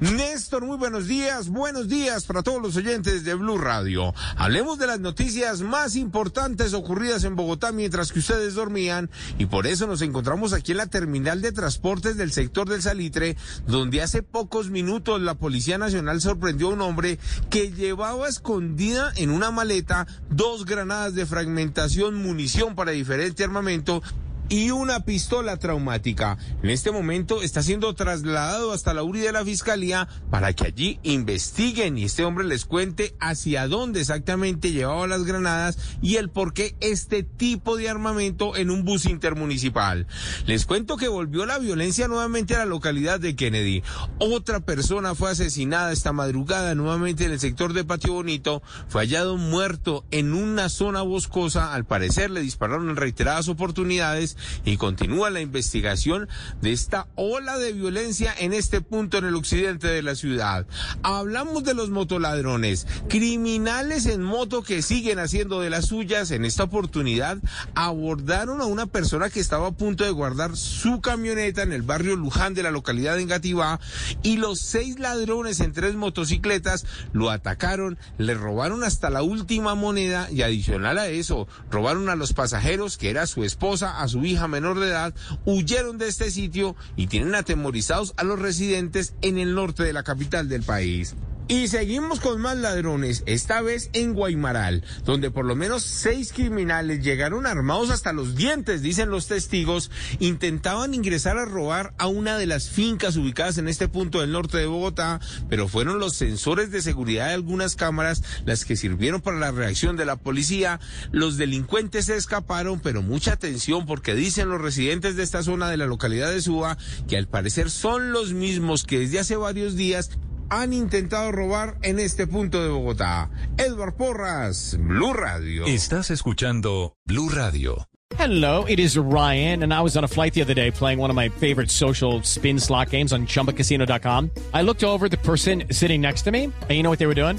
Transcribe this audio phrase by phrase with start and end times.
[0.00, 1.50] Néstor, muy buenos días.
[1.50, 4.14] Buenos días para todos los oyentes de Blue Radio.
[4.34, 9.66] Hablemos de las noticias más importantes ocurridas en Bogotá mientras que ustedes dormían y por
[9.66, 13.36] eso nos encontramos aquí en la terminal de transportes del sector del Salitre,
[13.66, 17.18] donde hace pocos minutos la Policía Nacional sorprendió a un hombre
[17.50, 24.02] que llevaba escondida en una maleta dos granadas de fragmentación, munición para diferente armamento
[24.50, 26.36] y una pistola traumática.
[26.62, 30.98] En este momento está siendo trasladado hasta la URI de la Fiscalía para que allí
[31.04, 36.52] investiguen y este hombre les cuente hacia dónde exactamente llevaba las granadas y el por
[36.52, 40.08] qué este tipo de armamento en un bus intermunicipal.
[40.46, 43.84] Les cuento que volvió la violencia nuevamente a la localidad de Kennedy.
[44.18, 48.62] Otra persona fue asesinada esta madrugada nuevamente en el sector de Patio Bonito.
[48.88, 51.72] Fue hallado muerto en una zona boscosa.
[51.72, 56.28] Al parecer le dispararon en reiteradas oportunidades y continúa la investigación
[56.60, 60.66] de esta ola de violencia en este punto en el occidente de la ciudad.
[61.02, 66.30] Hablamos de los motoladrones, criminales en moto que siguen haciendo de las suyas.
[66.30, 67.38] En esta oportunidad
[67.74, 72.16] abordaron a una persona que estaba a punto de guardar su camioneta en el barrio
[72.16, 73.80] Luján de la localidad de Engativá
[74.22, 80.30] y los seis ladrones en tres motocicletas lo atacaron, le robaron hasta la última moneda
[80.30, 84.29] y adicional a eso, robaron a los pasajeros que era su esposa, a su hija
[84.48, 85.14] menor de edad,
[85.44, 90.02] huyeron de este sitio y tienen atemorizados a los residentes en el norte de la
[90.02, 91.14] capital del país.
[91.50, 97.02] Y seguimos con más ladrones, esta vez en Guaymaral, donde por lo menos seis criminales
[97.02, 99.90] llegaron armados hasta los dientes, dicen los testigos,
[100.20, 104.58] intentaban ingresar a robar a una de las fincas ubicadas en este punto del norte
[104.58, 105.18] de Bogotá,
[105.48, 109.96] pero fueron los sensores de seguridad de algunas cámaras las que sirvieron para la reacción
[109.96, 110.78] de la policía.
[111.10, 115.78] Los delincuentes se escaparon, pero mucha atención porque dicen los residentes de esta zona de
[115.78, 116.78] la localidad de Suba
[117.08, 120.10] que al parecer son los mismos que desde hace varios días
[120.50, 123.30] han intentado robar en este punto de Bogotá.
[123.56, 125.64] Edward Porras, Blue Radio.
[125.66, 127.86] Estás escuchando Blue Radio.
[128.18, 131.10] Hello, it is Ryan, and I was on a flight the other day playing one
[131.10, 134.30] of my favorite social spin slot games on chumbacasino.com.
[134.52, 137.14] I looked over the person sitting next to me, and you know what they were
[137.14, 137.38] doing?